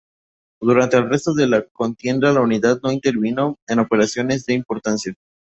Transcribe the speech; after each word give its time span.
Durante 0.59 0.97
el 0.97 1.09
resto 1.11 1.31
de 1.35 1.45
la 1.45 1.61
contienda 1.63 2.33
la 2.33 2.41
unidad 2.41 2.79
no 2.81 2.91
intervino 2.91 3.59
en 3.67 3.77
operaciones 3.77 4.47
de 4.47 4.55
importancia. 4.55 5.13